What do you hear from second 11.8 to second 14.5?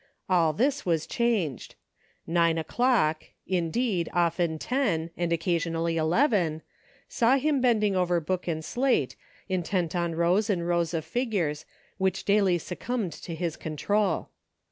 which daily succumbed to his control.